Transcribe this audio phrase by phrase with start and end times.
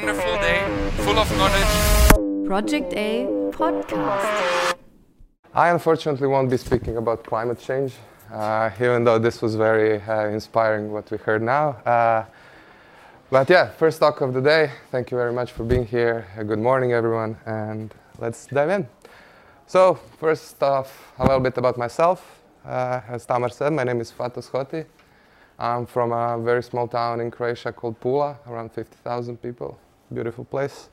[0.00, 0.60] wonderful day
[0.98, 2.46] full of knowledge.
[2.46, 4.76] Project A podcast.
[5.52, 7.94] I unfortunately won't be speaking about climate change,
[8.32, 11.70] uh, even though this was very uh, inspiring what we heard now.
[11.94, 12.24] Uh,
[13.28, 14.70] but yeah, first talk of the day.
[14.92, 16.28] Thank you very much for being here.
[16.38, 18.86] Uh, good morning, everyone, and let's dive in.
[19.66, 22.40] So, first off, a little bit about myself.
[22.64, 24.84] Uh, as Tamar said, my name is Fatos Hoti.
[25.58, 29.76] I'm from a very small town in Croatia called Pula, around 50,000 people.
[30.12, 30.88] Beautiful place.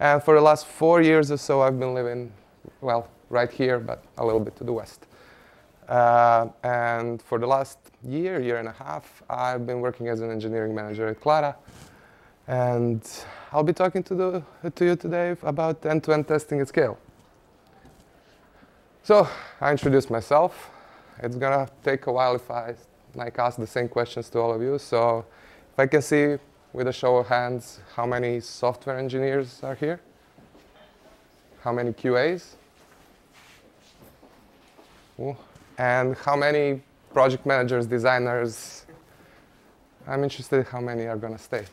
[0.00, 2.32] And for the last four years or so, I've been living,
[2.80, 5.06] well, right here, but a little bit to the west.
[5.88, 10.30] Uh, and for the last year, year and a half, I've been working as an
[10.30, 11.56] engineering manager at Klara.
[12.46, 13.02] And
[13.52, 16.98] I'll be talking to, the, to you today about end-to-end testing at scale.
[19.02, 19.28] So
[19.60, 20.70] I introduced myself.
[21.22, 22.74] It's gonna take a while if I
[23.14, 24.78] like ask the same questions to all of you.
[24.78, 25.24] So
[25.72, 26.36] if I can see
[26.74, 30.00] with a show of hands how many software engineers are here?
[31.62, 32.56] How many QAs?
[35.78, 38.84] And how many project managers, designers?
[40.06, 41.64] I'm interested how many are going to stay.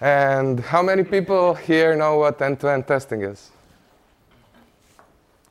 [0.00, 3.50] And how many people here know what end-to-end testing is?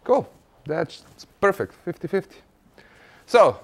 [0.06, 0.28] Cool.
[0.66, 1.04] That's
[1.42, 2.26] perfect, 50-50.
[3.26, 3.60] So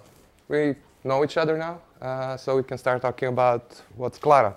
[0.49, 4.53] we know each other now, uh, so we can start talking about what's Klara.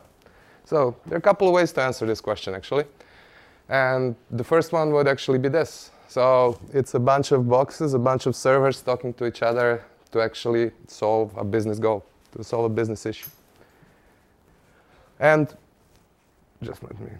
[0.65, 2.85] So there are a couple of ways to answer this question, actually.
[3.69, 5.91] And the first one would actually be this.
[6.09, 10.21] So it's a bunch of boxes, a bunch of servers talking to each other to
[10.21, 12.05] actually solve a business goal,
[12.37, 13.31] to solve a business issue.
[15.19, 15.55] And
[16.63, 17.11] just let me.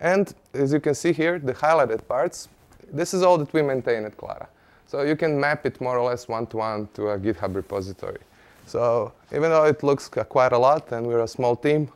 [0.00, 2.48] And as you can see here, the highlighted parts,
[2.92, 4.46] this is all that we maintain at Klara.
[4.86, 8.20] So you can map it more or less one-to-one -to, -one to a GitHub repository.
[8.66, 11.88] So even though it looks quite a lot and we're a small team,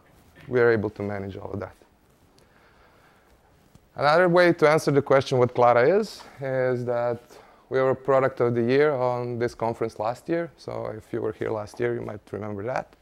[0.48, 1.74] we are able to manage all of that.
[3.96, 7.20] Another way to answer the question what Klara is, is that
[7.68, 10.50] we were a product of the year on this conference last year.
[10.56, 12.94] So if you were here last year, you might remember that.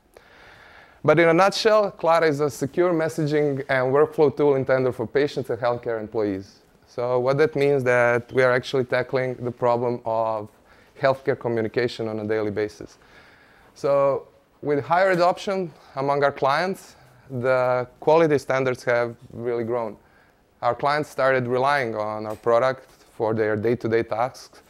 [1.05, 5.51] But in a nutshell, Klara is a secure messaging and workflow tool intended for patients
[5.51, 6.61] and healthcare employees.
[6.87, 10.51] So what that means is that we are actually tackling the problem of
[11.01, 12.99] healthcare communication on a daily basis.
[13.75, 14.29] So
[14.61, 16.97] with higher adoption among our clients,
[17.31, 19.97] the quality standards have really grown.
[20.61, 24.63] Our clients started relying on our product for their day-to-day tasks.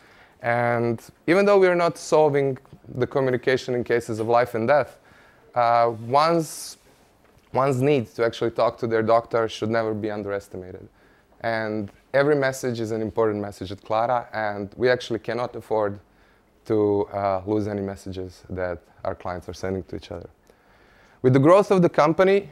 [0.43, 2.59] And even though we're not solving
[2.95, 4.99] the communication in cases of life and death,
[5.55, 6.79] uh, one's,
[7.53, 10.89] one's need to actually talk to their doctor should never be underestimated.
[11.41, 15.99] And every message is an important message at Klara, and we actually cannot afford
[16.65, 20.31] to uh, lose any messages that our clients are sending to each other.
[21.22, 22.50] With the growth of the company,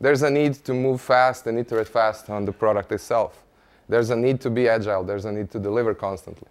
[0.00, 3.42] there's a need to move fast and iterate fast on the product itself.
[3.88, 5.04] There's a need to be agile.
[5.04, 6.48] There's a need to deliver constantly.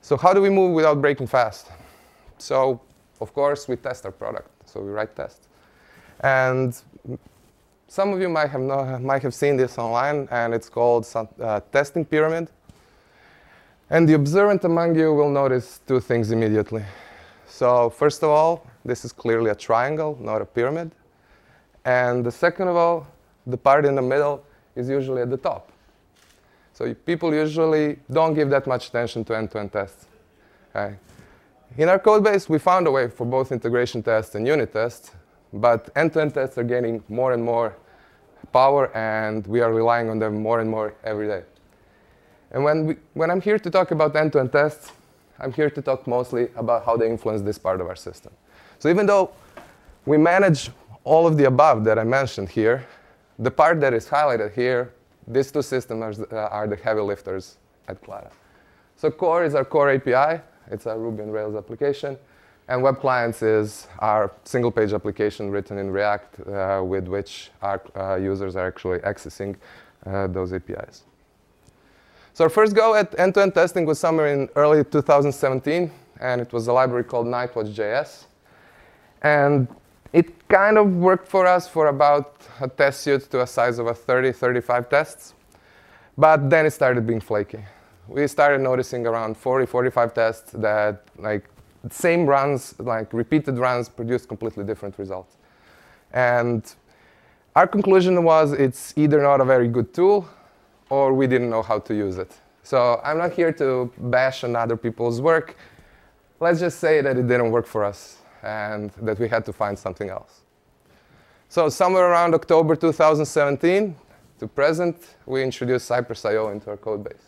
[0.00, 1.68] So how do we move without breaking fast?
[2.38, 2.80] So,
[3.20, 4.48] of course, we test our product.
[4.68, 5.46] So we write tests.
[6.20, 6.76] And
[7.88, 11.60] some of you might have, know, might have seen this online, and it's called uh,
[11.72, 12.48] testing pyramid.
[13.90, 16.84] And the observant among you will notice two things immediately.
[17.52, 20.90] So first of all, this is clearly a triangle, not a pyramid.
[21.84, 23.06] And the second of all,
[23.46, 24.42] the part in the middle
[24.74, 25.70] is usually at the top.
[26.72, 30.06] So people usually don't give that much attention to end-to-end tests.
[30.74, 30.96] Okay.
[31.76, 35.10] In our code base, we found a way for both integration tests and unit tests,
[35.52, 37.76] but end-to-end tests are gaining more and more
[38.50, 41.42] power, and we are relying on them more and more every day.
[42.50, 44.90] And when, we, when I'm here to talk about end-to-end tests,
[45.42, 48.32] I'm here to talk mostly about how they influence this part of our system.
[48.78, 49.32] So even though
[50.06, 50.70] we manage
[51.04, 52.86] all of the above that I mentioned here,
[53.38, 54.92] the part that is highlighted here,
[55.26, 57.56] these two systems are, uh, are the heavy lifters
[57.88, 58.30] at Klara.
[58.96, 60.40] So core is our core API.
[60.70, 62.16] It's a Ruby on Rails application.
[62.68, 67.82] And web clients is our single page application written in React uh, with which our
[67.96, 69.56] uh, users are actually accessing
[70.06, 71.02] uh, those APIs.
[72.34, 76.66] So our first go at end-to-end testing was somewhere in early 2017, and it was
[76.66, 78.24] a library called Nightwatch.js.
[79.20, 79.68] And
[80.14, 83.86] it kind of worked for us for about a test suite to a size of
[83.86, 85.34] a 30, 35 tests.
[86.16, 87.64] But then it started being flaky.
[88.08, 91.48] We started noticing around 40, 45 tests that like
[91.90, 95.36] same runs, like repeated runs, produced completely different results.
[96.12, 96.62] And
[97.54, 100.28] our conclusion was it's either not a very good tool
[100.92, 102.30] or we didn't know how to use it.
[102.62, 105.56] So I'm not here to bash on other people's work.
[106.38, 109.78] Let's just say that it didn't work for us and that we had to find
[109.78, 110.42] something else.
[111.48, 113.96] So somewhere around October 2017
[114.38, 117.26] to present, we introduced Cypress IO into our code base.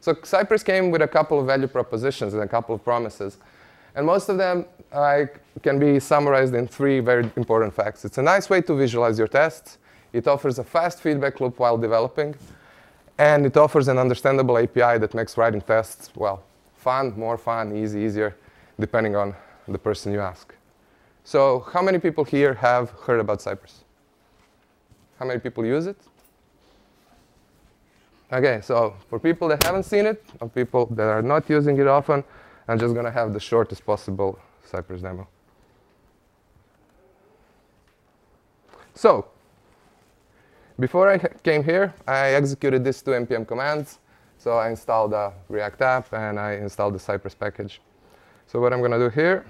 [0.00, 3.38] So Cypress came with a couple of value propositions and a couple of promises.
[3.94, 5.26] And most of them uh,
[5.62, 8.04] can be summarized in three very important facts.
[8.04, 9.78] It's a nice way to visualize your tests.
[10.12, 12.34] It offers a fast feedback loop while developing.
[13.18, 16.42] And it offers an understandable API that makes writing tests, well,
[16.76, 18.36] fun, more fun, easy, easier,
[18.78, 19.34] depending on
[19.68, 20.54] the person you ask.
[21.22, 23.84] So how many people here have heard about Cypress?
[25.18, 25.96] How many people use it?
[28.32, 31.86] Okay, so for people that haven't seen it, or people that are not using it
[31.86, 32.24] often,
[32.66, 35.28] I'm just going to have the shortest possible Cypress demo.
[38.94, 39.28] So
[40.78, 44.00] before I came here, I executed these two npm commands.
[44.38, 47.80] So I installed the React app and I installed the Cypress package.
[48.46, 49.46] So what I'm going to do here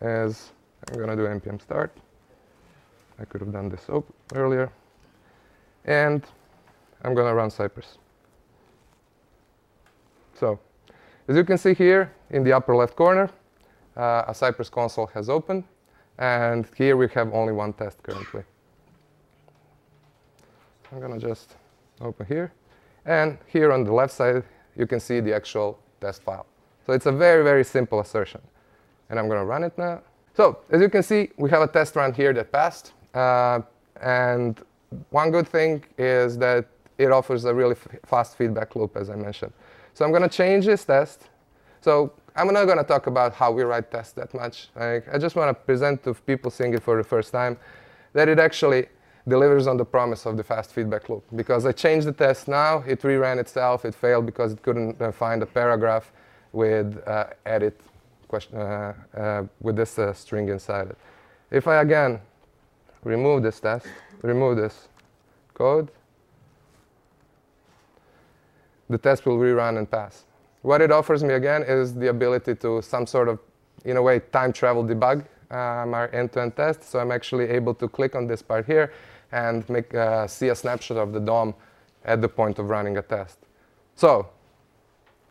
[0.00, 0.52] is
[0.88, 1.96] I'm going to do npm start.
[3.18, 3.88] I could have done this
[4.34, 4.70] earlier.
[5.86, 6.22] And
[7.02, 7.98] I'm going to run Cypress.
[10.34, 10.60] So
[11.28, 13.30] as you can see here in the upper left corner,
[13.96, 15.64] uh, a Cypress console has opened.
[16.18, 18.42] And here we have only one test currently.
[20.96, 21.56] I'm going to just
[22.00, 22.54] open here.
[23.04, 24.42] And here on the left side,
[24.76, 26.46] you can see the actual test file.
[26.86, 28.40] So it's a very, very simple assertion.
[29.10, 30.00] And I'm going to run it now.
[30.34, 32.94] So as you can see, we have a test run here that passed.
[33.12, 33.60] Uh,
[34.00, 34.58] and
[35.10, 36.64] one good thing is that
[36.96, 37.74] it offers a really
[38.06, 39.52] fast feedback loop, as I mentioned.
[39.92, 41.28] So I'm going to change this test.
[41.82, 44.70] So I'm not going to talk about how we write tests that much.
[44.74, 47.58] Like, I just want to present to people seeing it for the first time
[48.14, 48.86] that it actually
[49.28, 51.24] delivers on the promise of the fast feedback loop.
[51.34, 55.12] Because I changed the test now, it reran itself, it failed because it couldn't uh,
[55.12, 56.12] find a paragraph
[56.52, 57.80] with uh, edit
[58.28, 60.98] question, uh, uh with this uh, string inside it.
[61.50, 62.20] If I again
[63.04, 63.86] remove this test,
[64.22, 64.88] remove this
[65.54, 65.90] code,
[68.88, 70.24] the test will rerun and pass.
[70.62, 73.38] What it offers me again is the ability to some sort of,
[73.84, 76.82] in a way, time travel debug our end-to-end test.
[76.82, 78.92] So I'm actually able to click on this part here
[79.36, 81.54] and make, uh, see a snapshot of the DOM
[82.04, 83.38] at the point of running a test.
[83.94, 84.28] So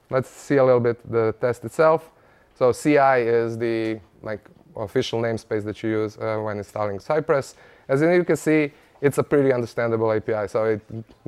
[0.10, 2.12] let's see a little bit the test itself.
[2.58, 4.44] So CI is the like
[4.76, 7.56] official namespace that you use uh, when installing Cypress.
[7.88, 8.72] As you can see,
[9.02, 10.48] it's a pretty understandable API.
[10.48, 10.82] So it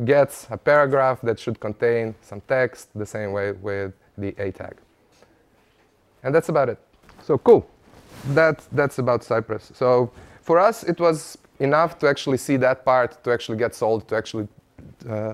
[0.06, 4.78] gets a paragraph that should contain some text the same way with the A tag.
[6.24, 6.80] And that's about it.
[7.24, 7.68] So cool.
[8.30, 9.72] That, that's about Cypress.
[9.74, 14.08] So for us, it was enough to actually see that part, to actually get sold,
[14.08, 14.48] to actually
[15.10, 15.34] uh,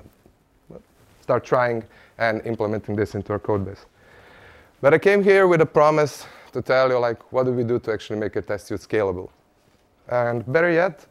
[1.21, 1.83] start trying
[2.17, 3.85] and implementing this into our code base.
[4.81, 7.79] But I came here with a promise to tell you, like, what do we do
[7.79, 9.29] to actually make a test suite scalable?
[10.09, 11.05] And better yet,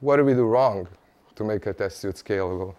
[0.00, 0.88] what do we do wrong
[1.36, 2.74] to make a test suite scalable?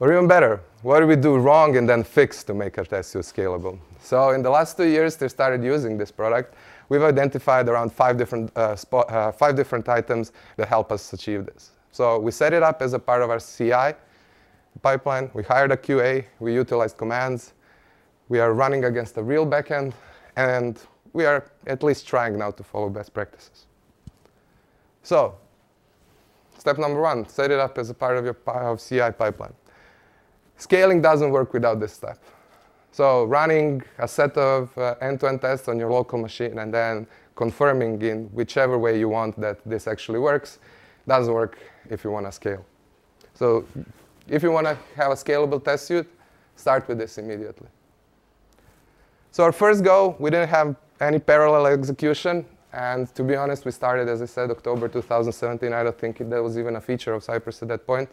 [0.00, 3.10] Or even better, what do we do wrong and then fix to make our test
[3.10, 3.78] suite scalable?
[4.00, 6.54] So in the last two years, they started using this product.
[6.88, 11.46] We've identified around five different, uh, spot, uh, five different items that help us achieve
[11.46, 11.72] this.
[11.92, 13.94] So we set it up as a part of our CI
[14.82, 15.30] pipeline.
[15.34, 16.24] We hired a QA.
[16.38, 17.52] We utilized commands.
[18.28, 19.92] We are running against a real backend.
[20.36, 20.80] And
[21.12, 23.66] we are at least trying now to follow best practices.
[25.02, 25.36] So
[26.58, 29.54] Step number one, set it up as a part of your of CI pipeline.
[30.56, 32.18] Scaling doesn't work without this step.
[32.92, 38.02] So running a set of uh, end-to-end tests on your local machine and then confirming
[38.02, 40.58] in whichever way you want that this actually works
[41.06, 42.64] doesn't work if you want to scale.
[43.34, 43.64] So
[44.28, 46.06] if you want to have a scalable test suite,
[46.56, 47.68] start with this immediately.
[49.30, 52.44] So our first go, we didn't have any parallel execution.
[52.72, 55.72] And to be honest, we started, as I said, October 2017.
[55.72, 58.08] I don't think that was even a feature of Cypress at that point.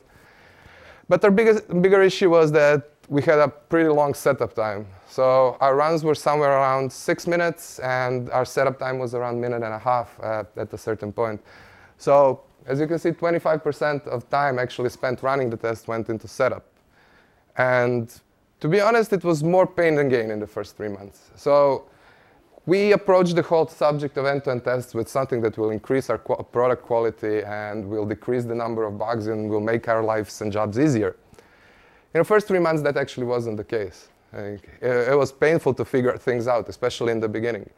[1.09, 4.87] But our biggest, bigger issue was that we had a pretty long setup time.
[5.07, 9.39] So our runs were somewhere around six minutes, and our setup time was around a
[9.39, 11.41] minute and a half at, at a certain point.
[11.97, 16.27] So as you can see, 25% of time actually spent running the test went into
[16.27, 16.65] setup.
[17.57, 18.13] And
[18.59, 21.29] to be honest, it was more pain than gain in the first three months.
[21.35, 21.85] So
[22.65, 26.35] we approach the whole subject of end-to-end tests with something that will increase our qu
[26.51, 30.51] product quality and will decrease the number of bugs and will make our lives and
[30.51, 31.15] jobs easier.
[32.15, 34.07] In the first three months, that actually wasn't the case.
[34.31, 37.69] Like, it was painful to figure things out, especially in the beginning.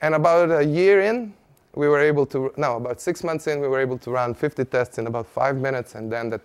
[0.00, 1.34] And about a year in,
[1.74, 4.64] we were able to, no, about six months in, we were able to run 50
[4.64, 6.40] tests in about five minutes, and then that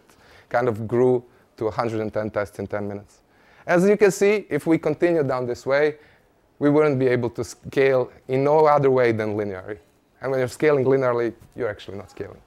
[0.50, 1.24] kind of grew
[1.56, 3.20] to 110 tests in 10 minutes.
[3.66, 5.96] As you can see, if we continue down this way,
[6.60, 9.78] we wouldn't be able to scale in no other way than linearly.
[10.20, 12.42] And when you're scaling linearly, you're actually not scaling.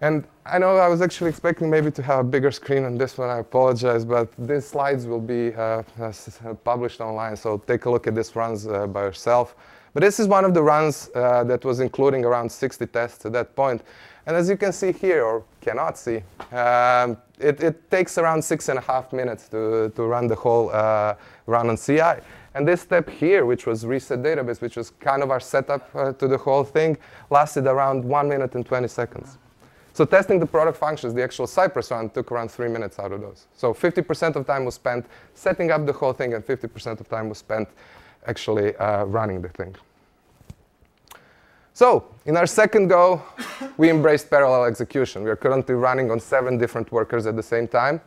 [0.00, 3.16] And I know I was actually expecting maybe to have a bigger screen on this
[3.16, 3.30] one.
[3.30, 5.82] I apologize, but these slides will be uh,
[6.64, 9.56] published online, so take a look at this runs uh, by yourself.
[9.94, 13.32] But this is one of the runs uh, that was including around 60 tests at
[13.32, 13.80] that point.
[14.26, 16.16] And as you can see here, or cannot see,
[16.52, 20.70] um, it, it, takes around six and a half minutes to, to run the whole
[20.70, 21.14] uh,
[21.46, 22.20] run on CI.
[22.54, 26.12] And this step here, which was reset database, which was kind of our setup uh,
[26.12, 26.98] to the whole thing,
[27.30, 29.38] lasted around one minute and 20 seconds.
[29.96, 33.22] So testing the product functions, the actual Cypress run took around three minutes out of
[33.22, 33.46] those.
[33.56, 37.30] So 50% of time was spent setting up the whole thing, and 50% of time
[37.30, 37.66] was spent
[38.26, 39.74] actually uh, running the thing.
[41.72, 43.22] So in our second go,
[43.78, 45.24] we embraced parallel execution.
[45.24, 48.02] We are currently running on seven different workers at the same time.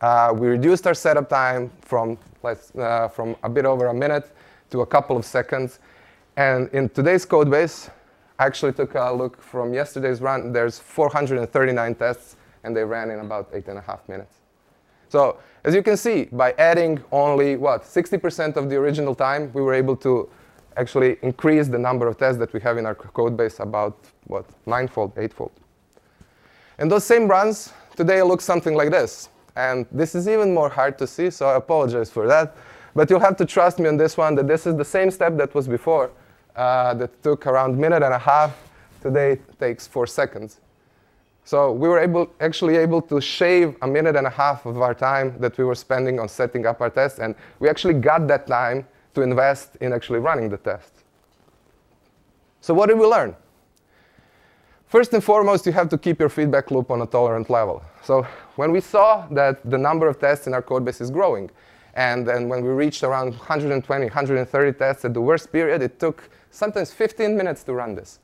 [0.00, 4.30] Uh, we reduced our setup time from, uh, from a bit over a minute
[4.70, 5.80] to a couple of seconds.
[6.36, 7.90] And in today's code base,
[8.38, 10.52] I actually took a look from yesterday's run.
[10.52, 14.38] There's 439 tests, and they ran in about eight and a half minutes.
[15.08, 19.62] So as you can see, by adding only, what, 60% of the original time, we
[19.62, 20.28] were able to
[20.76, 24.44] actually increase the number of tests that we have in our code base about, what,
[24.66, 25.52] ninefold, eightfold.
[26.78, 29.28] And those same runs today look something like this.
[29.54, 32.56] And this is even more hard to see, so I apologize for that.
[32.96, 35.36] But you'll have to trust me on this one that this is the same step
[35.36, 36.10] that was before
[36.56, 38.56] uh, that took around a minute and a half.
[39.00, 40.60] Today it takes four seconds.
[41.44, 44.94] So we were able, actually able to shave a minute and a half of our
[44.94, 48.46] time that we were spending on setting up our test, and we actually got that
[48.46, 51.04] time to invest in actually running the test.
[52.62, 53.36] So what did we learn?
[54.86, 57.82] First and foremost, you have to keep your feedback loop on a tolerant level.
[58.02, 61.50] So when we saw that the number of tests in our codebase is growing,
[61.94, 66.28] and then when we reached around 120, 130 tests at the worst period, it took
[66.54, 68.20] sometimes 15 minutes to run this.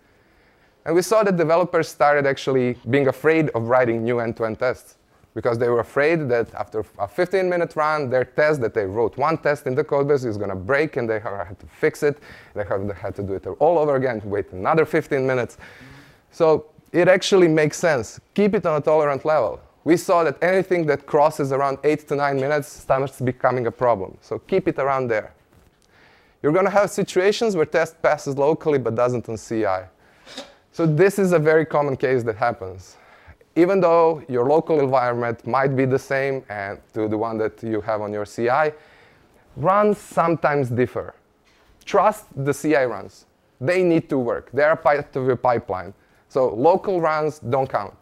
[0.85, 4.97] And we saw that developers started actually being afraid of writing new end-to-end tests
[5.35, 9.17] because they were afraid that after a 15 minute run, their test that they wrote
[9.17, 12.19] one test in the codebase is going to break and they had to fix it.
[12.55, 15.59] They had to do it all over again, wait another 15 minutes.
[16.31, 18.21] So it actually makes sense.
[18.35, 19.61] Keep it on a tolerant level.
[19.85, 24.17] We saw that anything that crosses around eight to nine minutes starts becoming a problem.
[24.21, 25.33] So keep it around there.
[26.43, 29.87] You're going to have situations where test passes locally but doesn't on CI.
[30.73, 32.97] So this is a very common case that happens
[33.57, 37.81] even though your local environment might be the same and to the one that you
[37.81, 38.73] have on your CI,
[39.57, 41.15] runs sometimes differ.
[41.85, 43.27] Trust the CI runs.
[43.61, 44.51] They need to work.
[44.53, 45.93] They are part of your pipeline.
[46.29, 47.95] So local runs don't count.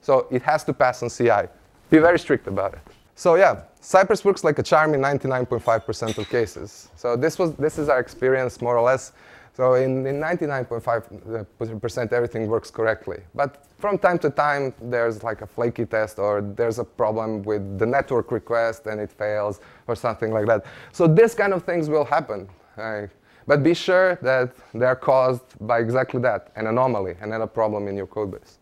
[0.00, 1.48] So it has to pass on CI.
[1.88, 2.80] Be very strict about it.
[3.14, 6.88] So yeah, Cypress works like a charm in 99.5% of cases.
[6.96, 9.12] So this, was, this is our experience, more or less.
[9.54, 13.18] So in 99.5% everything works correctly.
[13.32, 17.78] But from time to time, there's like a flaky test or there's a problem with
[17.78, 20.64] the network request and it fails or something like that.
[20.90, 22.48] So this kind of things will happen.
[22.76, 23.08] Right?
[23.46, 27.96] But be sure that they're caused by exactly that, an anomaly and a problem in
[27.96, 28.56] your codebase.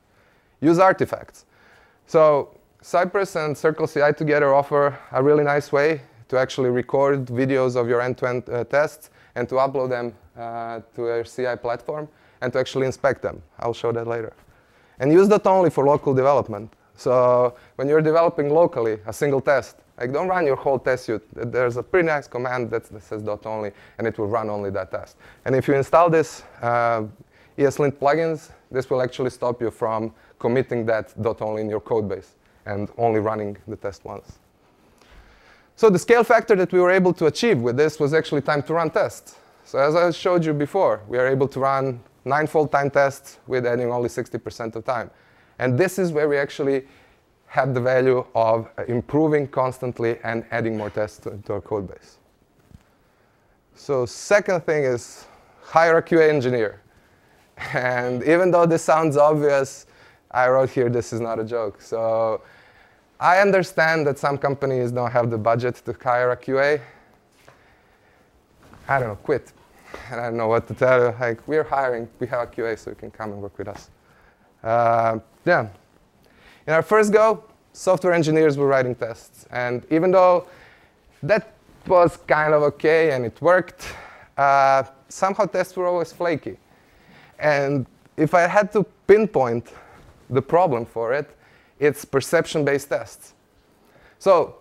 [0.61, 1.47] Use artifacts.
[2.07, 7.77] So Cypress and Circle CI together offer a really nice way to actually record videos
[7.77, 12.09] of your end-to-end -end, uh, tests and to upload them uh, to a CI platform
[12.41, 13.43] and to actually inspect them.
[13.59, 14.33] I'll show that later.
[14.99, 16.75] And use that only for local development.
[16.95, 21.27] So when you're developing locally a single test, like don't run your whole test suite.
[21.53, 24.91] There's a pretty nice command that says dot .only, and it will run only that
[24.91, 25.17] test.
[25.45, 27.05] And if you install this uh,
[27.57, 32.09] ESLint plugins, this will actually stop you from committing that dot .only in your code
[32.09, 32.35] base
[32.67, 34.39] and only running the test once.
[35.77, 38.63] So the scale factor that we were able to achieve with this was actually time
[38.63, 39.37] to run tests.
[39.65, 43.67] So as I showed you before, we are able to run ninefold time tests with
[43.67, 45.11] adding only 60% of time.
[45.59, 46.87] And this is where we actually
[47.47, 51.89] have the value of uh, improving constantly and adding more tests to, to our code
[51.89, 52.19] base.
[53.75, 55.27] So second thing is
[55.63, 56.81] hire a QA engineer.
[57.75, 59.87] And even though this sounds obvious,
[60.35, 61.81] I wrote here this is not a joke.
[61.81, 62.43] So
[63.21, 66.81] I understand that some companies don't have the budget to hire a QA.
[68.89, 69.53] I don't know, quit.
[70.11, 71.15] And I don't know what to tell you.
[71.21, 73.91] Like, we're hiring, we have a QA, so you can come and work with us.
[74.63, 75.69] Uh, yeah.
[76.67, 79.47] In our first go, software engineers were writing tests.
[79.53, 80.49] And even though
[81.23, 81.53] that
[81.87, 83.87] was kind of okay and it worked,
[84.37, 86.59] uh, somehow tests were always flaky.
[87.39, 87.87] And
[88.17, 89.71] if I had to pinpoint
[90.31, 91.37] the problem for it,
[91.79, 93.35] it's perception-based tests.
[94.19, 94.57] So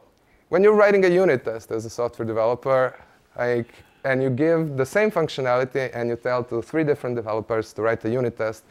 [0.50, 2.96] when you're writing a unit test as a software developer,
[3.38, 7.82] like, and you give the same functionality and you tell to three different developers to
[7.82, 8.63] write a unit test,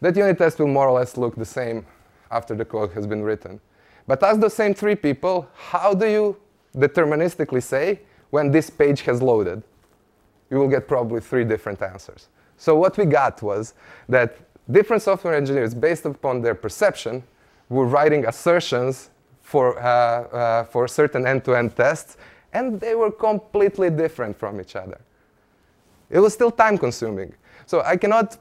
[0.00, 1.86] that unit test will more or less look the same
[2.30, 3.60] after the code has been written.
[4.06, 6.36] But ask the same three people, how do you
[6.76, 9.62] deterministically say when this page has loaded?
[10.50, 12.28] You will get probably three different answers.
[12.56, 13.74] So what we got was
[14.08, 14.36] that
[14.70, 17.22] different software engineers, based upon their perception,
[17.68, 19.10] were writing assertions
[19.42, 22.16] for, uh, uh, for certain end-to-end tests,
[22.52, 25.00] and they were completely different from each other.
[26.10, 27.34] It was still time consuming.
[27.66, 28.38] So I cannot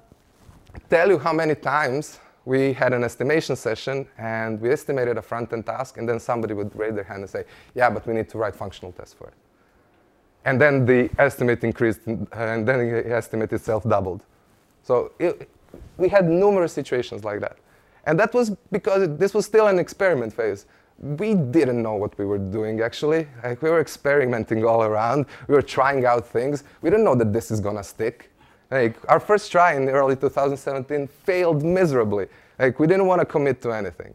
[0.90, 5.66] tell you how many times we had an estimation session and we estimated a front-end
[5.66, 8.38] task and then somebody would raise their hand and say, yeah, but we need to
[8.38, 9.34] write functional tests for it.
[10.46, 14.24] And then the estimate increased and then the estimate itself doubled.
[14.84, 15.50] So it,
[15.98, 17.58] we had numerous situations like that.
[18.06, 20.66] And that was because this was still an experiment phase.
[21.00, 23.28] We didn't know what we were doing actually.
[23.44, 25.26] Like we were experimenting all around.
[25.48, 26.64] We were trying out things.
[26.82, 28.32] We didn't know that this is gonna stick.
[28.72, 32.28] Like our first try in early 2017 failed miserably.
[32.60, 34.14] Like we didn't want to commit to anything.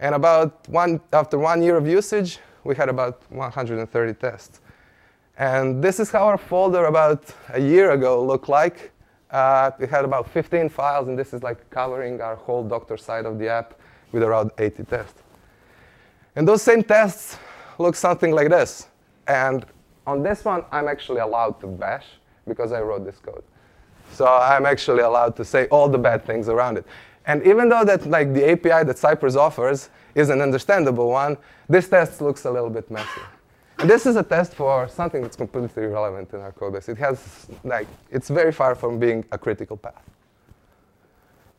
[0.00, 4.60] And about one, after one year of usage, we had about 130 tests.
[5.38, 8.92] And this is how our folder about a year ago looked like.
[9.32, 13.24] Uh, it had about 15 files, and this is like covering our whole doctor side
[13.24, 13.74] of the app
[14.12, 15.22] with around 80 tests.
[16.36, 17.38] And those same tests
[17.78, 18.88] look something like this.
[19.26, 19.64] And
[20.06, 22.06] on this one, I'm actually allowed to bash
[22.46, 23.42] because I wrote this code.
[24.12, 26.86] So I'm actually allowed to say all the bad things around it.
[27.26, 31.88] And even though that like the API that Cypress offers is an understandable one, this
[31.88, 33.20] test looks a little bit messy.
[33.84, 36.88] This is a test for something that's completely irrelevant in our codebase.
[36.88, 40.04] It has like it's very far from being a critical path.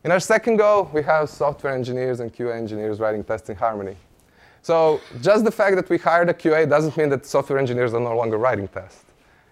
[0.04, 3.96] In our second goal, we have software engineers and QA engineers writing tests in Harmony.
[4.62, 8.00] So just the fact that we hired a QA doesn't mean that software engineers are
[8.00, 9.04] no longer writing tests.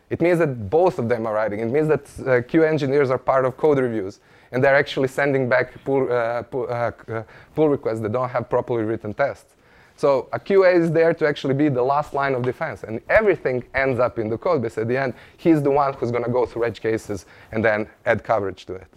[0.09, 1.61] It means that both of them are writing.
[1.61, 5.47] It means that uh, QA engineers are part of code reviews, and they're actually sending
[5.47, 7.23] back pull, uh, pull, uh, uh,
[7.55, 9.57] pull requests that don't have properly written tests.
[10.03, 13.63] So a QA is there to actually be the last line of defense, and everything
[13.73, 14.77] ends up in the code base.
[14.77, 17.89] At the end, he's the one who's going to go through edge cases and then
[18.05, 18.89] add coverage to it.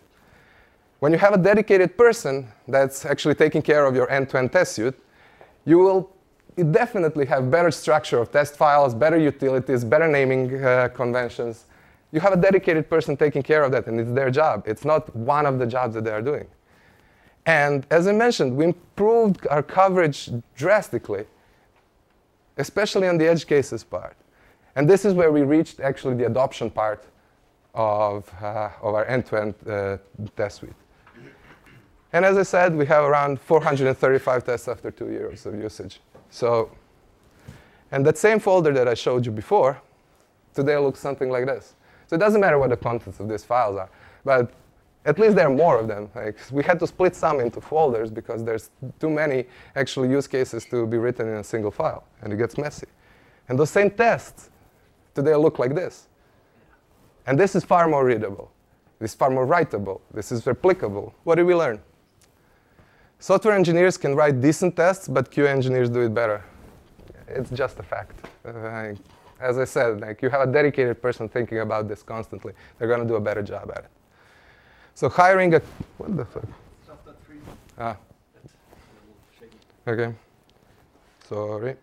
[1.01, 4.95] When you have a dedicated person that's actually taking care of your end-to-end test suite,
[5.63, 6.11] you will
[6.71, 11.65] definitely have better structure of test files, better utilities, better naming uh, conventions.
[12.13, 14.63] You have a dedicated person taking care of that, and it's their job.
[14.65, 16.47] It's not one of the jobs that they are doing.
[17.45, 21.25] And as I mentioned, we improved our coverage drastically,
[22.57, 24.15] especially on the edge cases part.
[24.75, 27.05] And this is where we reached actually the adoption part
[27.73, 29.97] of, uh, of our end-to-end uh,
[30.35, 30.73] test suite.
[32.13, 35.99] And as I said, we have around 435 tests after two years of usage.
[36.29, 36.71] So,
[37.91, 39.81] and that same folder that I showed you before,
[40.53, 41.75] today looks something like this.
[42.07, 43.89] So it doesn't matter what the contents of these files are,
[44.23, 44.51] but
[45.05, 46.09] at least there are more of them.
[46.15, 50.65] Like we had to split some into folders because there's too many actual use cases
[50.65, 52.87] to be written in a single file, and it gets messy.
[53.47, 54.49] And those same tests
[55.13, 56.07] today look like this.
[57.27, 58.51] And this is far more readable.
[58.99, 60.01] This is far more writable.
[60.13, 61.13] This is replicable.
[61.23, 61.79] What did we learn?
[63.19, 66.43] Software engineers can write decent tests, but QA engineers do it better.
[67.27, 68.27] It's just a fact.
[68.45, 68.93] Uh,
[69.39, 72.53] as I said, like you have a dedicated person thinking about this constantly.
[72.77, 73.91] They're going to do a better job at it.
[74.95, 75.61] So hiring a
[75.97, 76.43] what the fuck?
[77.77, 77.97] Ah.
[79.87, 80.13] Okay.
[81.29, 81.75] Sorry.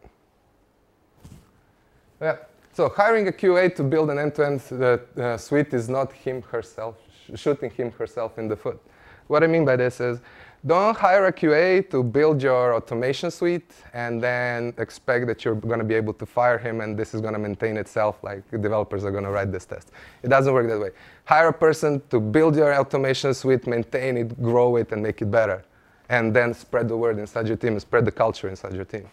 [2.21, 2.37] Yeah.
[2.73, 6.97] So hiring a QA to build an end-to-end -end, uh, suite is not him herself
[7.35, 8.81] shooting him herself in the foot.
[9.27, 10.21] What I mean by this is
[10.65, 15.81] don't hire a QA to build your automation suite and then expect that you're going
[15.81, 19.05] to be able to fire him and this is going to maintain itself like developers
[19.05, 19.91] are going to write this test.
[20.23, 20.91] It doesn't work that way.
[21.25, 25.31] Hire a person to build your automation suite, maintain it, grow it, and make it
[25.33, 25.65] better.
[26.09, 29.09] And then spread the word inside your team, spread the culture inside your team.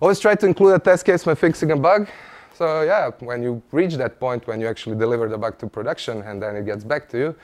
[0.00, 2.08] Always try to include a test case when fixing a bug.
[2.54, 6.22] So yeah, when you reach that point when you actually deliver the bug to production
[6.22, 7.36] and then it gets back to you,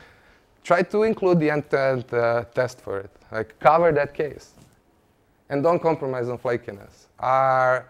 [0.66, 3.10] try to include the end-to-end uh, test for it.
[3.30, 4.54] Like cover that case.
[5.48, 7.06] And don't compromise on flakiness.
[7.20, 7.86] Our,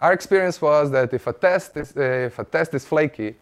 [0.00, 3.34] our experience was that if a, test is, if a test is flaky,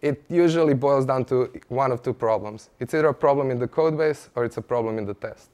[0.00, 2.70] it usually boils down to one of two problems.
[2.78, 5.50] It's either a problem in the code base or it's a problem in the test.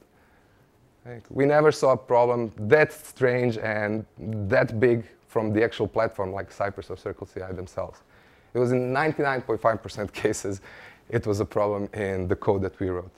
[1.03, 6.31] Like, we never saw a problem that strange and that big from the actual platform
[6.31, 8.01] like Cypress or CircleCI themselves.
[8.53, 10.61] It was in 99.5% cases,
[11.09, 13.11] it was a problem in the code that we wrote.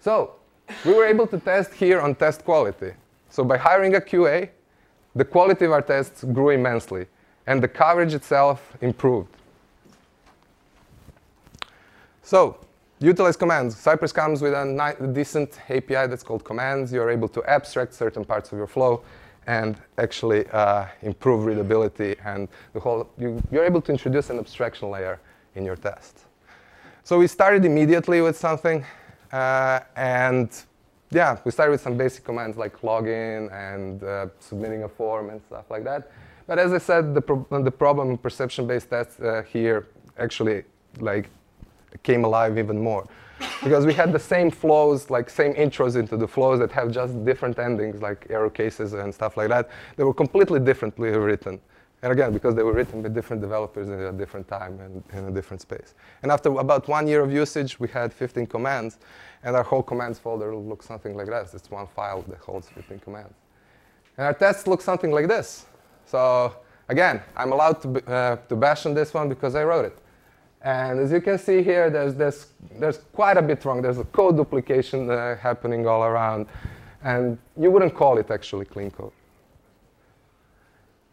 [0.00, 0.34] So
[0.84, 2.92] we were able to test here on test quality.
[3.30, 4.48] So by hiring a QA,
[5.14, 7.06] the quality of our tests grew immensely,
[7.46, 9.28] and the coverage itself improved.
[12.22, 12.56] So
[12.98, 13.76] utilize commands.
[13.76, 16.92] Cypress comes with a decent API that's called commands.
[16.92, 19.02] You're able to abstract certain parts of your flow
[19.46, 23.10] and actually uh, improve readability and the whole.
[23.18, 25.20] You, you're able to introduce an abstraction layer
[25.54, 26.20] in your test.
[27.04, 28.84] So we started immediately with something,
[29.32, 30.50] uh, and
[31.10, 35.40] yeah, we started with some basic commands like login and uh, submitting a form and
[35.42, 36.10] stuff like that.
[36.46, 39.88] But as I said, the, pro- the problem perception-based tests uh, here
[40.18, 40.64] actually
[41.00, 41.28] like
[42.02, 43.06] came alive even more
[43.62, 47.24] because we had the same flows, like same intros into the flows that have just
[47.24, 49.68] different endings, like error cases and stuff like that.
[49.96, 51.60] They were completely differently written.
[52.02, 55.26] And again, because they were written by different developers at a different time and in
[55.26, 55.94] a different space.
[56.22, 58.98] And after about one year of usage, we had 15 commands,
[59.44, 61.54] and our whole commands folder looks something like this.
[61.54, 63.34] It's one file that holds 15 commands.
[64.16, 65.66] And our tests look something like this.
[66.04, 66.56] So
[66.88, 69.98] again, I'm allowed to, uh, to bash on this one because I wrote it.
[70.60, 72.46] And as you can see here, there's, there's,
[72.78, 73.80] there's quite a bit wrong.
[73.80, 76.46] There's a code duplication uh, happening all around.
[77.04, 79.12] And you wouldn't call it actually clean code.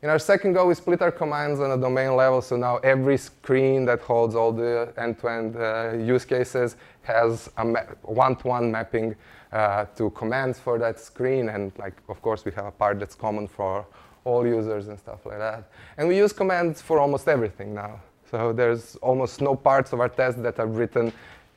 [0.02, 3.18] In our second go, we split our commands on a domain level, so now every
[3.18, 7.66] screen that holds all the end-to-end uh, use cases has a
[8.04, 9.14] one-to-one mapping
[9.52, 13.14] uh, to commands for that screen, and like, of course, we have a part that's
[13.14, 13.86] common for
[14.24, 15.70] all users and stuff like that.
[15.98, 18.00] And we use commands for almost everything now.
[18.32, 21.12] So there's almost no parts of our test that are written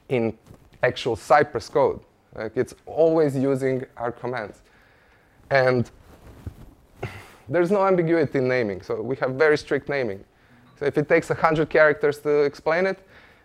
[0.09, 0.37] in
[0.83, 2.01] actual Cypress code.
[2.35, 4.63] Like it's always using our commands.
[5.51, 5.91] And
[7.53, 10.25] there's no ambiguity in naming, so we have very strict naming.
[10.79, 12.99] So if it takes 100 characters to explain it,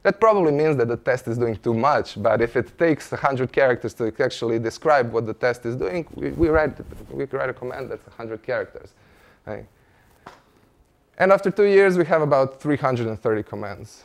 [0.03, 2.21] that probably means that the test is doing too much.
[2.21, 6.29] But if it takes 100 characters to actually describe what the test is doing, we,
[6.31, 6.73] we, write,
[7.11, 8.93] we write a command that's 100 characters.
[9.45, 9.65] Right?
[11.17, 14.03] And after two years, we have about 330 commands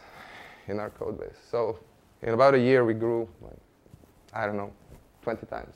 [0.66, 1.38] in our code base.
[1.50, 1.78] So
[2.22, 3.58] in about a year, we grew, like,
[4.32, 4.72] I don't know,
[5.22, 5.74] 20 times.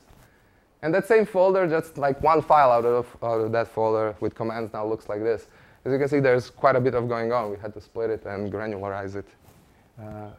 [0.87, 4.33] And that same folder, just like one file out of, out of that folder with
[4.33, 5.47] commands now looks like this.
[5.83, 7.51] As you can see, there's quite a bit of going on.
[7.51, 9.27] We had to split it and granularize it
[10.01, 10.29] uh,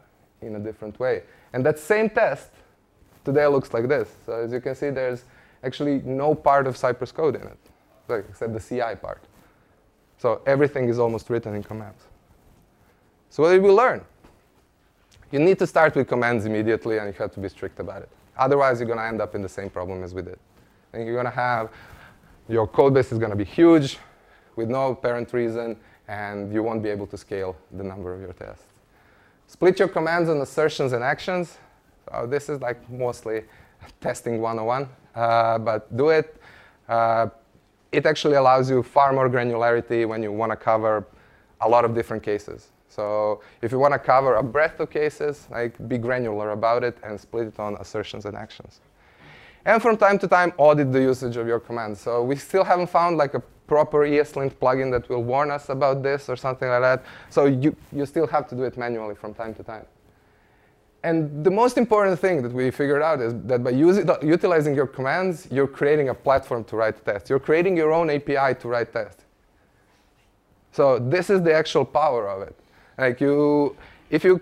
[0.41, 1.21] in a different way.
[1.53, 2.49] And that same test
[3.23, 4.09] today looks like this.
[4.25, 5.25] So as you can see, there's
[5.63, 7.59] actually no part of Cypress code in it,
[8.07, 9.21] like, except the CI part.
[10.17, 12.05] So everything is almost written in commands.
[13.29, 14.03] So what did we learn?
[15.31, 18.09] You need to start with commands immediately, and you have to be strict about it.
[18.39, 20.39] Otherwise, you're going to end up in the same problem as we did.
[20.93, 21.69] And you're going to have
[22.47, 23.99] your code base is going to be huge
[24.55, 28.33] with no apparent reason, and you won't be able to scale the number of your
[28.33, 28.65] tests.
[29.47, 31.57] Split your commands and assertions and actions.
[32.09, 33.43] So this is like mostly
[34.01, 36.41] testing 101, uh, but do it.
[36.87, 37.27] Uh,
[37.91, 41.05] it actually allows you far more granularity when you want to cover
[41.61, 42.69] a lot of different cases.
[42.89, 46.97] So if you want to cover a breadth of cases, like be granular about it
[47.03, 48.81] and split it on assertions and actions.
[49.65, 52.01] And from time to time, audit the usage of your commands.
[52.01, 56.01] So we still haven't found like a proper ESLint plugin that will warn us about
[56.01, 57.03] this or something like that.
[57.29, 59.85] So you, you still have to do it manually from time to time.
[61.03, 64.87] And the most important thing that we figured out is that by using, utilizing your
[64.87, 67.29] commands, you're creating a platform to write tests.
[67.29, 69.23] You're creating your own API to write tests.
[70.71, 72.55] So this is the actual power of it.
[72.99, 73.77] Like you,
[74.09, 74.41] if you,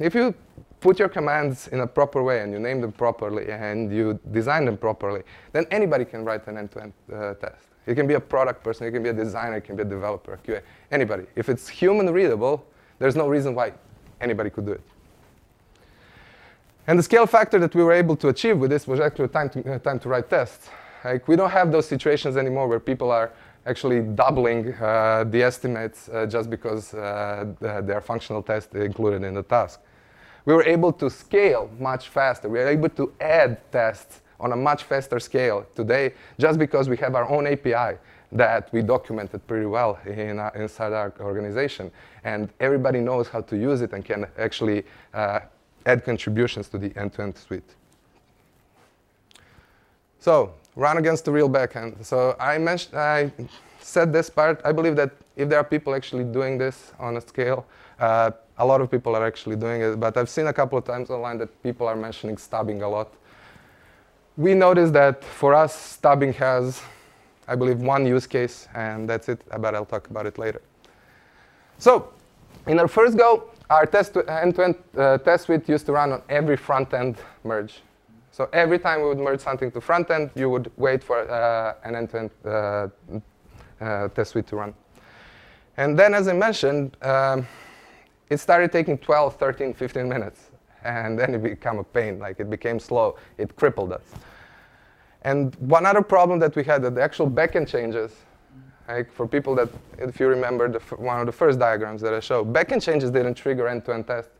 [0.00, 0.34] if you
[0.80, 4.64] put your commands in a proper way and you name them properly and you design
[4.64, 5.22] them properly,
[5.52, 7.68] then anybody can write an end-to-end uh, test.
[7.86, 9.86] It can be a product person, it can be a designer, it can be a
[9.86, 11.24] developer, QA, anybody.
[11.36, 12.66] If it's human readable,
[12.98, 13.72] there's no reason why
[14.20, 14.82] anybody could do it.
[16.88, 19.50] And the scale factor that we were able to achieve with this was actually time
[19.50, 20.68] to, uh, time to write tests.
[21.04, 23.30] Like we don't have those situations anymore where people are
[23.66, 29.42] actually doubling uh, the estimates uh, just because uh, their functional test included in the
[29.42, 29.80] task.
[30.44, 32.48] We were able to scale much faster.
[32.48, 36.96] We were able to add tests on a much faster scale today just because we
[36.96, 37.98] have our own API
[38.32, 41.92] that we documented pretty well in our, inside our organization.
[42.24, 45.40] And everybody knows how to use it and can actually uh,
[45.86, 47.76] add contributions to the end-to-end suite.
[50.18, 52.04] So run against the real backend.
[52.04, 53.32] So I mentioned, I
[53.80, 54.60] said this part.
[54.64, 57.66] I believe that if there are people actually doing this on a scale,
[58.00, 60.00] uh, a lot of people are actually doing it.
[60.00, 63.12] But I've seen a couple of times online that people are mentioning stubbing a lot.
[64.36, 66.80] We noticed that for us, stubbing has,
[67.46, 69.42] I believe, one use case, and that's it.
[69.58, 70.62] But I'll talk about it later.
[71.78, 72.12] So
[72.66, 76.56] in our first go, our test end-to-end uh, test suite used to run on every
[76.56, 77.82] front-end merge.
[78.32, 81.74] So every time we would merge something to front end, you would wait for uh,
[81.84, 82.88] an end-to-end uh,
[83.80, 84.74] uh, test suite to run.
[85.76, 87.46] And then, as I mentioned, um,
[88.28, 90.52] it started taking 12, 13, 15 minutes.
[90.84, 92.18] and then it became a pain.
[92.18, 93.16] Like it became slow.
[93.38, 94.02] It crippled us.
[95.22, 98.12] And one other problem that we had that the actual backend changes,
[98.88, 99.68] like for people that,
[99.98, 103.34] if you remember the one of the first diagrams that I showed, backend changes didn't
[103.34, 104.30] trigger end-to-end test.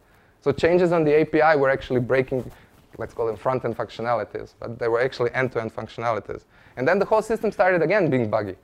[0.41, 2.51] So changes on the API were actually breaking,
[2.99, 6.45] let's call them front-end functionalities, but they were actually end-to-end functionalities.
[6.77, 8.57] And then the whole system started again being buggy.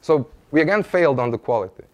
[0.00, 1.84] So we again failed on the quality.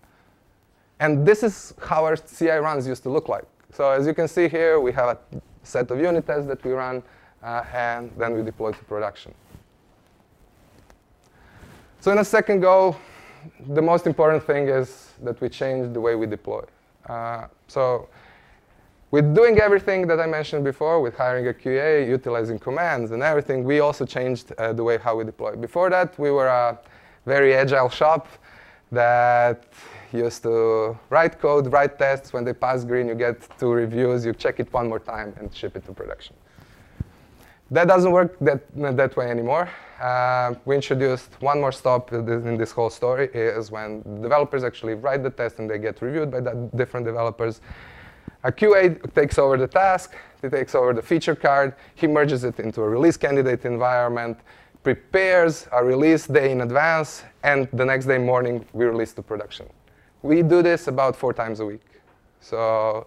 [1.00, 3.44] And this is how our CI runs used to look like.
[3.72, 5.18] So as you can see here, we have a
[5.62, 7.02] set of unit tests that we run,
[7.42, 9.34] uh, and then we deploy to production.
[12.00, 12.96] So in a second go,
[13.68, 16.62] the most important thing is that we change the way we deploy.
[17.06, 18.08] Uh, so
[19.14, 23.62] with doing everything that I mentioned before, with hiring a QA, utilizing commands and everything,
[23.62, 25.54] we also changed uh, the way how we deploy.
[25.54, 26.76] Before that, we were a
[27.24, 28.26] very agile shop
[28.90, 29.58] that
[30.12, 32.32] used to write code, write tests.
[32.32, 34.26] When they pass green, you get two reviews.
[34.26, 36.34] You check it one more time and ship it to production.
[37.70, 38.60] That doesn't work that,
[39.02, 39.68] that way anymore.
[40.00, 45.22] Uh, we introduced one more stop in this whole story is when developers actually write
[45.22, 47.60] the test and they get reviewed by the different developers.
[48.42, 52.60] A QA takes over the task, he takes over the feature card, he merges it
[52.60, 54.38] into a release candidate environment,
[54.82, 59.66] prepares a release day in advance, and the next day morning we release to production.
[60.22, 61.86] We do this about four times a week.
[62.40, 63.06] So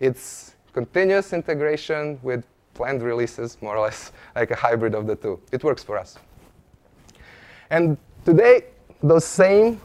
[0.00, 5.40] it's continuous integration with planned releases, more or less like a hybrid of the two.
[5.52, 6.18] It works for us.
[7.70, 8.64] And today,
[9.02, 9.80] those same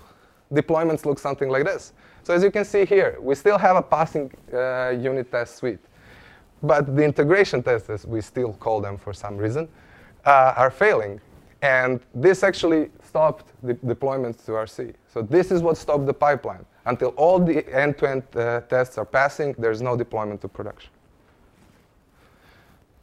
[0.52, 1.94] deployments look something like this.
[2.30, 5.80] So as you can see here, we still have a passing uh, unit test suite.
[6.62, 9.68] But the integration tests, as we still call them for some reason,
[10.26, 11.20] uh, are failing.
[11.64, 14.94] And this actually stopped the deployments to RC.
[15.12, 16.64] So this is what stopped the pipeline.
[16.86, 20.92] Until all the end-to-end uh, tests are passing, there's no deployment to production.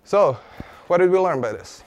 [0.05, 0.39] So
[0.87, 1.83] what did we learn by this?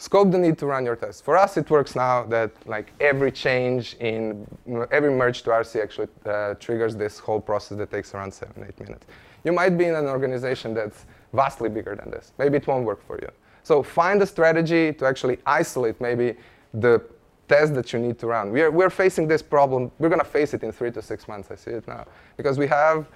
[0.00, 1.20] Scope the need to run your tests.
[1.20, 4.46] For us, it works now that like every change in
[4.90, 8.80] every merge to RC actually uh, triggers this whole process that takes around seven, eight
[8.80, 9.04] minutes.
[9.44, 12.32] You might be in an organization that's vastly bigger than this.
[12.38, 13.28] Maybe it won't work for you.
[13.62, 16.34] So find a strategy to actually isolate maybe
[16.72, 17.04] the
[17.46, 18.52] test that you need to run.
[18.52, 19.92] We're, we're facing this problem.
[19.98, 21.50] We're going to face it in three to six months.
[21.50, 22.06] I see it now.
[22.38, 23.06] Because we have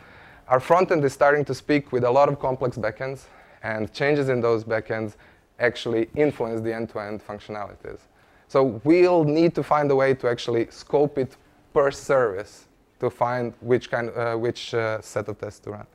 [0.48, 3.22] our front end is starting to speak with a lot of complex backends,
[3.64, 5.14] and changes in those backends
[5.58, 8.00] actually influence the end-to-end functionalities.
[8.48, 11.36] So we'll need to find a way to actually scope it
[11.72, 12.66] per service
[13.00, 15.86] to find which, kind, uh, which uh, set of tests to run.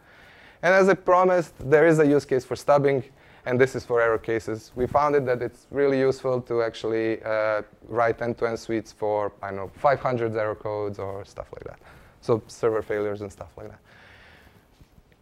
[0.62, 3.04] And as I promised, there is a use case for stubbing
[3.46, 4.72] and this is for error cases.
[4.76, 9.48] We found it that it's really useful to actually uh, write end-to-end suites for, I
[9.48, 11.80] don't know, 500 error codes or stuff like that.
[12.22, 13.80] So server failures and stuff like that.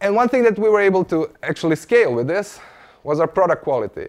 [0.00, 2.60] And one thing that we were able to actually scale with this
[3.02, 4.08] was our product quality.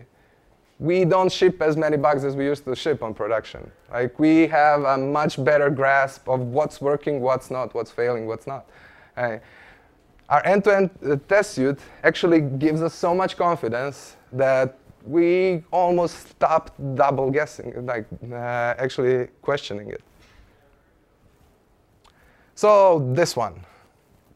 [0.79, 3.69] We don't ship as many bugs as we used to ship on production.
[3.91, 8.47] Like we have a much better grasp of what's working, what's not, what's failing, what's
[8.47, 8.65] not.
[9.17, 9.37] Uh,
[10.29, 16.73] our end-to-end uh, test suite actually gives us so much confidence that we almost stopped
[16.95, 18.35] double guessing, like uh,
[18.77, 20.01] actually questioning it.
[22.55, 23.65] So this one,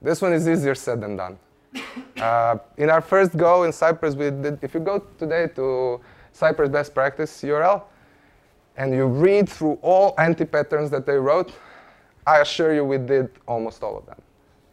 [0.01, 1.39] this one is easier said than done.
[2.15, 5.99] Uh, in our first go in Cypress, we did, if you go today to
[6.33, 7.83] Cypress best practice URL,
[8.75, 11.53] and you read through all anti-patterns that they wrote,
[12.27, 14.21] I assure you we did almost all of them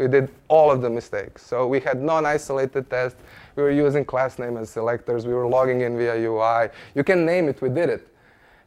[0.01, 1.45] we did all of the mistakes.
[1.45, 3.23] So we had non-isolated tests.
[3.55, 5.27] We were using class name as selectors.
[5.27, 6.71] We were logging in via UI.
[6.95, 7.61] You can name it.
[7.61, 8.09] We did it.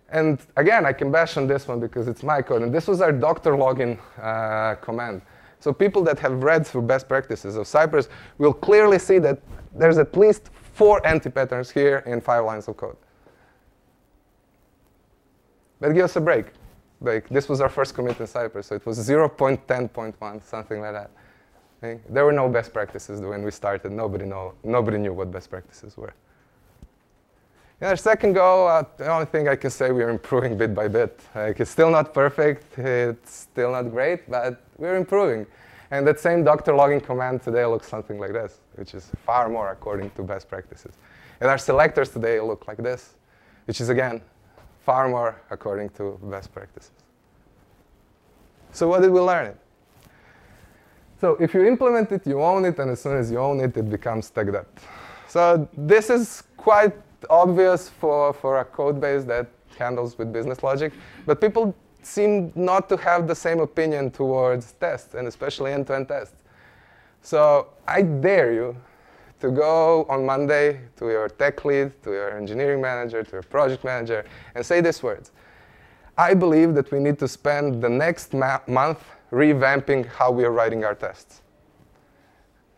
[0.09, 2.61] And again, I can bash on this one because it's my code.
[2.61, 5.23] And this was our doctor login uh, command.
[5.59, 9.41] So people that have read through best practices of Cypress will clearly see that
[9.73, 12.97] there's at least four anti-patterns here in five lines of code.
[15.79, 16.47] But give us a break.
[17.01, 21.11] Like this was our first commit in Cypress, so it was 0.10.1, something like that.
[22.09, 23.91] There were no best practices when we started.
[23.91, 26.13] Nobody, know, nobody knew what best practices were.
[27.81, 30.87] In our second go, uh, the only thing I can say we're improving bit by
[30.87, 31.19] bit.
[31.35, 35.45] Like, it's still not perfect, it's still not great, but we're improving.
[35.93, 39.69] And that same doctor logging command today looks something like this, which is far more
[39.69, 40.95] according to best practices.
[41.39, 43.13] And our selectors today look like this,
[43.67, 44.19] which is again,
[44.79, 46.89] far more according to best practices.
[48.71, 49.53] So what did we learn?
[51.21, 53.77] So if you implement it, you own it, and as soon as you own it,
[53.77, 54.65] it becomes tech debt.
[55.27, 56.95] So this is quite
[57.29, 59.45] obvious for, for a code base that
[59.77, 60.91] handles with business logic,
[61.27, 61.75] but people
[62.05, 66.35] seem not to have the same opinion towards tests, and especially end-to-end tests.
[67.21, 68.75] So I dare you
[69.39, 73.83] to go on Monday to your tech lead, to your engineering manager, to your project
[73.83, 75.31] manager, and say these words.
[76.17, 80.85] I believe that we need to spend the next month revamping how we are writing
[80.85, 81.41] our tests.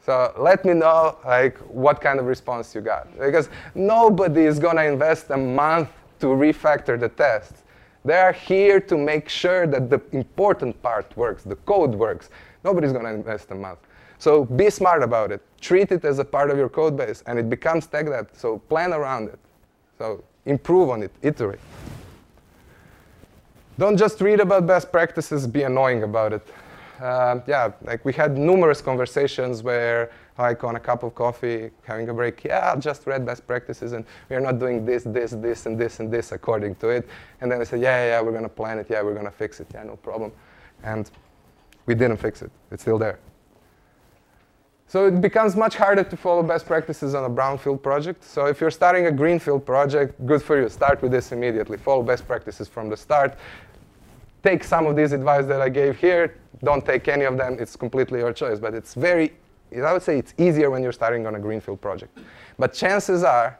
[0.05, 3.11] So let me know like what kind of response you got.
[3.19, 7.63] Because nobody is gonna invest a month to refactor the tests.
[8.05, 12.29] They are here to make sure that the important part works, the code works.
[12.63, 13.79] Nobody's gonna invest a month.
[14.19, 15.41] So be smart about it.
[15.59, 18.27] Treat it as a part of your code base and it becomes tech debt.
[18.37, 19.39] So plan around it.
[19.97, 21.59] So improve on it, iterate.
[23.77, 26.47] Don't just read about best practices, be annoying about it.
[27.01, 32.09] Uh, yeah, like we had numerous conversations where, like on a cup of coffee, having
[32.09, 35.31] a break, yeah, I just read best practices and we are not doing this, this,
[35.31, 37.07] this, and this, and this according to it.
[37.41, 39.25] And then I said, yeah, yeah, yeah we're going to plan it, yeah, we're going
[39.25, 40.31] to fix it, yeah, no problem.
[40.83, 41.09] And
[41.85, 43.19] we didn't fix it, it's still there.
[44.87, 48.23] So it becomes much harder to follow best practices on a brownfield project.
[48.23, 50.69] So if you're starting a greenfield project, good for you.
[50.69, 51.77] Start with this immediately.
[51.77, 53.35] Follow best practices from the start.
[54.43, 56.37] Take some of these advice that I gave here.
[56.63, 57.57] Don't take any of them.
[57.59, 58.59] It's completely your choice.
[58.59, 59.33] But it's very,
[59.83, 62.17] I would say it's easier when you're starting on a greenfield project.
[62.57, 63.59] But chances are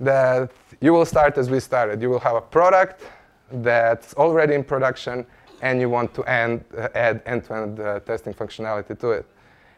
[0.00, 2.02] that you will start as we started.
[2.02, 3.02] You will have a product
[3.50, 5.26] that's already in production
[5.62, 9.26] and you want to end, uh, add end-to-end uh, testing functionality to it.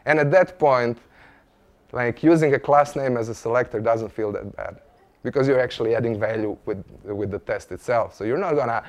[0.05, 0.97] And at that point,
[1.91, 4.81] like using a class name as a selector doesn't feel that bad
[5.23, 8.15] because you're actually adding value with, with the test itself.
[8.15, 8.83] So you're not gonna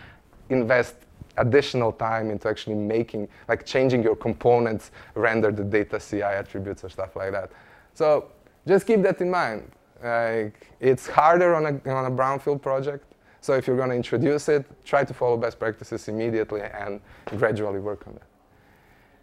[0.49, 0.97] invest
[1.39, 6.89] additional time into actually making, like changing your components, render the data CI attributes or
[6.89, 7.51] stuff like that.
[7.95, 8.31] So
[8.67, 9.71] just keep that in mind.
[10.03, 13.05] Like, it's harder on a, on a brownfield project.
[13.41, 17.01] So if you're gonna introduce it, try to follow best practices immediately and
[17.37, 18.23] gradually work on that.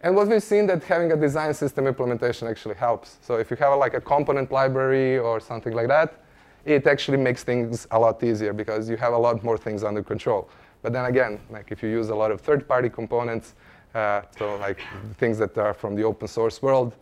[0.02, 3.18] And what we've seen that having a design system implementation actually helps.
[3.22, 6.22] So if you have like a component library or something like that,
[6.64, 10.02] it actually makes things a lot easier because you have a lot more things under
[10.02, 10.48] control.
[10.82, 13.54] But then again, like if you use a lot of third-party components,
[13.94, 14.78] uh, so like
[15.18, 16.94] things that are from the open source world,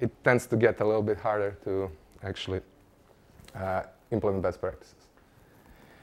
[0.00, 1.90] it tends to get a little bit harder to
[2.22, 2.60] actually
[3.54, 4.94] uh, implement best practices.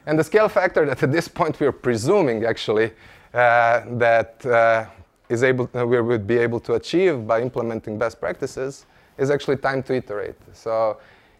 [0.06, 2.92] And the scale factor that at this point we're presuming actually
[3.34, 4.86] uh, that uh,
[5.30, 8.86] is able, uh, we would be able to achieve by implementing best practices
[9.18, 10.36] is actually time to iterate.
[10.54, 10.98] So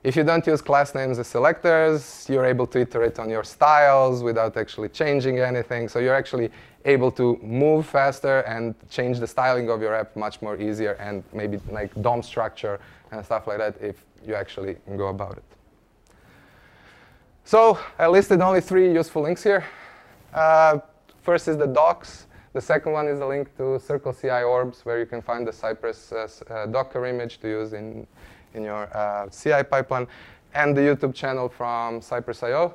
[0.08, 4.24] if you don't use class names as selectors, you're able to iterate on your styles
[4.24, 5.90] without actually changing anything.
[5.90, 6.50] So you're actually
[6.86, 11.26] able to move faster and change the styling of your app much more easier and
[11.34, 12.80] maybe like DOM structure
[13.12, 15.44] and stuff like that if you actually go about it.
[17.44, 19.66] So I listed only three useful links here.
[20.34, 20.80] Uh,
[21.22, 22.28] first is the docs.
[22.54, 25.52] The second one is a link to Circle CI orbs, where you can find the
[25.52, 28.08] Cypress uh, uh, Docker image to use in,
[28.58, 30.08] in your uh, CI pipeline,
[30.54, 32.74] and the YouTube channel from Cypress.io.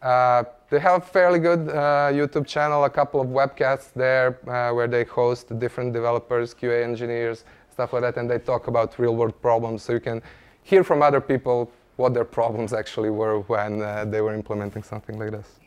[0.00, 4.72] Uh, they have a fairly good uh, YouTube channel, a couple of webcasts there uh,
[4.72, 9.40] where they host different developers, QA engineers, stuff like that, and they talk about real-world
[9.42, 10.22] problems, so you can
[10.62, 15.32] hear from other people what their problems actually were when they were implementing something like
[15.32, 15.58] this.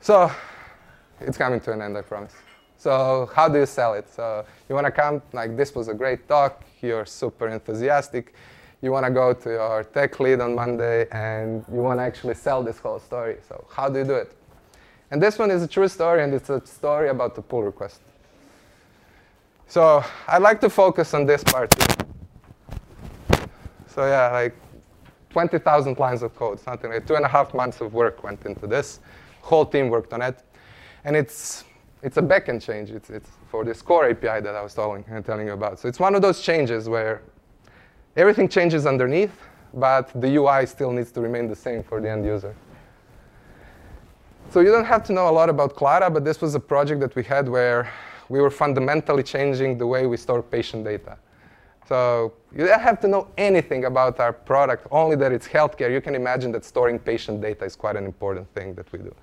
[0.00, 0.30] So
[1.20, 2.34] it's coming to an end, I promise.
[2.76, 4.12] So how do you sell it?
[4.12, 8.34] So you want to come, like this was a great talk, you're super enthusiastic,
[8.80, 12.34] you want to go to your tech lead on Monday and you want to actually
[12.34, 13.36] sell this whole story.
[13.48, 14.36] So how do you do it?
[15.10, 18.00] And this one is a true story and it's a story about the pull request.
[19.66, 21.96] So I'd like to focus on this part here.
[23.86, 24.56] So yeah, like
[25.30, 28.66] 20,000 lines of code, something like two and a half months of work went into
[28.66, 29.00] this.
[29.42, 30.42] Whole team worked on it.
[31.04, 31.64] And it's,
[32.02, 32.90] it's a backend change.
[32.90, 35.78] It's, it's for this core API that I was telling, uh, telling you about.
[35.78, 37.22] So it's one of those changes where
[38.16, 39.38] everything changes underneath,
[39.74, 42.54] but the UI still needs to remain the same for the end user.
[44.50, 47.00] So you don't have to know a lot about Klara, but this was a project
[47.00, 47.90] that we had where
[48.28, 51.16] we were fundamentally changing the way we store patient data.
[51.88, 55.90] So you don't have to know anything about our product, only that it's healthcare.
[55.90, 59.14] You can imagine that storing patient data is quite an important thing that we do.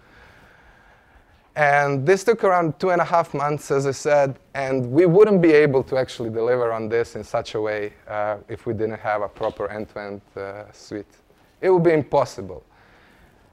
[1.56, 5.42] And this took around two and a half months, as I said, and we wouldn't
[5.42, 9.00] be able to actually deliver on this in such a way uh, if we didn't
[9.00, 11.14] have a proper end-to-end uh, suite.
[11.62, 12.64] It would be impossible.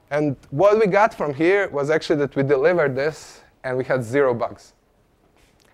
[0.09, 4.03] And what we got from here was actually that we delivered this and we had
[4.03, 4.73] zero bugs.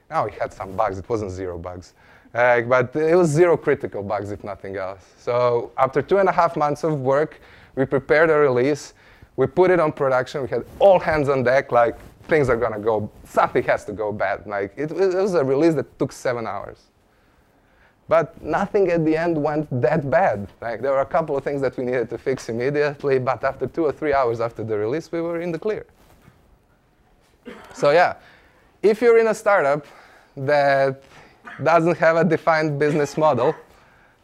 [0.10, 1.94] Now we had some bugs, it wasn't zero bugs.
[2.34, 5.06] Uh, but it was zero critical bugs, if nothing else.
[5.20, 7.40] So after two and a half months of work,
[7.76, 8.96] we prepared a release,
[9.36, 12.80] we put it on production, we had all hands on deck, like things are gonna
[12.80, 14.46] go, something has to go bad.
[14.48, 16.80] Like it, it was a release that took seven hours.
[18.08, 20.48] But nothing at the end went that bad.
[20.62, 23.66] Like there were a couple of things that we needed to fix immediately, but after
[23.68, 25.86] two or three hours after the release, we were in the clear.
[27.74, 28.16] So yeah,
[28.82, 29.86] if you're in a startup
[30.36, 31.04] that
[31.64, 33.56] doesn't have a defined business model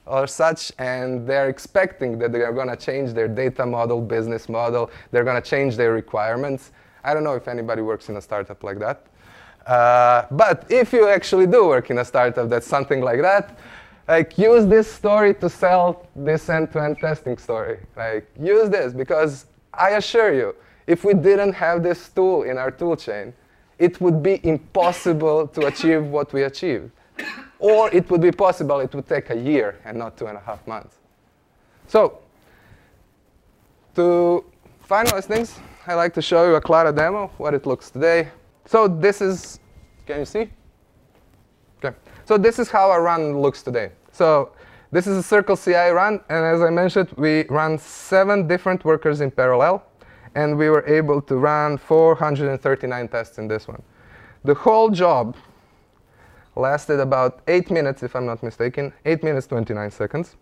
[0.06, 4.90] or such, and they're expecting that they're going to change their data model, business model,
[5.12, 6.72] they're going to change their requirements.
[7.10, 8.98] I don't know if anybody works in a startup like that.
[9.66, 13.58] Uh, but if you actually do work in a startup that's something like that,
[14.08, 17.80] like use this story to sell this end-to-end testing story.
[17.98, 20.56] Like use this because I assure you,
[20.86, 23.34] if we didn't have this tool in our tool chain,
[23.80, 26.92] it would be impossible to achieve what we achieved.
[27.58, 30.42] Or it would be possible, it would take a year and not two and a
[30.42, 30.96] half months.
[31.88, 32.20] So,
[33.96, 34.46] to
[34.88, 38.30] finalize things, I like to show you a Klara demo, what it looks today.
[38.66, 39.60] So this is,
[40.06, 40.52] can you see?
[41.84, 41.98] Okay.
[42.26, 43.90] So this is how a run looks today.
[44.12, 44.52] So
[44.92, 49.22] this is a Circle CI run, and as I mentioned, we run seven different workers
[49.22, 49.84] in parallel,
[50.36, 53.82] and we were able to run 439 tests in this one.
[54.44, 55.36] The whole job
[56.56, 60.36] lasted about 8 minutes, if I'm not mistaken, 8 minutes, 29 seconds.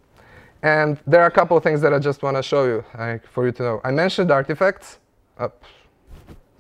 [0.62, 2.84] And there are a couple of things that I just want to show you
[3.32, 3.82] for you to know.
[3.86, 5.00] I mentioned artifacts.
[5.40, 5.52] Oh,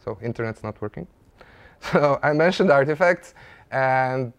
[0.03, 1.07] so internet's not working.
[1.91, 3.36] So I mentioned artifacts,
[3.69, 4.34] and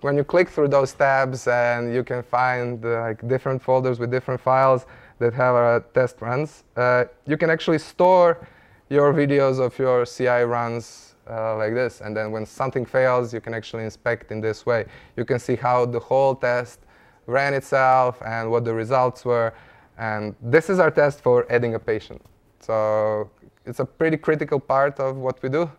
[0.00, 4.10] when you click through those tabs and you can find uh, like different folders with
[4.10, 4.86] different files
[5.18, 8.46] that have uh, test runs, uh, you can actually store
[8.88, 12.00] your videos of your CI runs uh, like this.
[12.00, 14.86] And then when something fails, you can actually inspect in this way.
[15.16, 16.80] You can see how the whole test
[17.26, 19.52] ran itself and what the results were.
[19.98, 22.22] And this is our test for adding a patient.
[22.60, 23.30] So
[23.70, 25.70] it's a pretty critical part of what we do.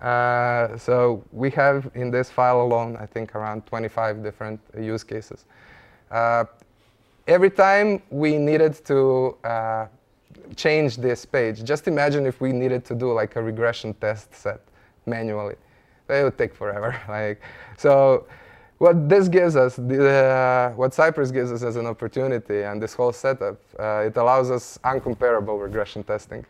[0.00, 5.44] Uh, so we have in this file alone, I think, around 25 different use cases.
[6.10, 6.44] Uh,
[7.26, 9.86] every time we needed to uh,
[10.54, 14.60] change this page, just imagine if we needed to do like a regression test set
[15.06, 15.56] manually.
[16.08, 16.98] It would take forever.
[17.08, 17.40] like,
[17.76, 18.26] so
[18.78, 22.94] what this gives us, the, uh, what Cypress gives us as an opportunity and this
[22.94, 26.44] whole setup, uh, it allows us uncomparable regression testing.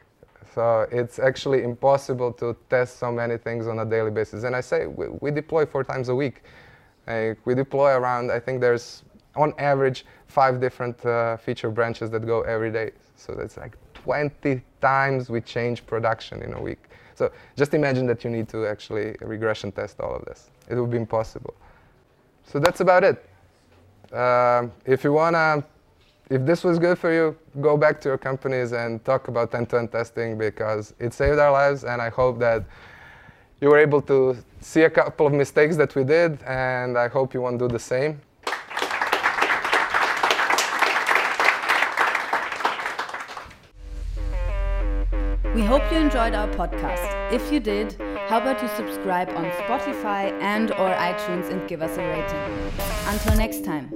[0.57, 4.45] So it's actually impossible to test so many things on a daily basis.
[4.45, 6.45] And I say we, we deploy four times a week.
[7.45, 9.03] We deploy around, I think there's
[9.35, 12.93] on average five different uh, feature branches that go every day.
[13.17, 16.89] So that's like 20 times we change production in a week.
[17.17, 20.49] So just imagine that you need to actually regression test all of this.
[20.71, 21.55] It would be impossible.
[22.45, 23.23] So that's about it.
[24.11, 25.63] Um, if you wanna,
[26.29, 29.93] if this was good for you, go back to your companies and talk about end-to-end
[29.93, 32.65] testing because it saved our lives, and I hope that
[33.61, 37.33] you were able to see a couple of mistakes that we did, and I hope
[37.33, 38.21] you won't do the same.
[45.55, 47.33] We hope you enjoyed our podcast.
[47.33, 47.97] If you did,
[48.29, 52.73] how about you subscribe on Spotify and or iTunes and give us a rating.
[53.07, 53.91] Until next time.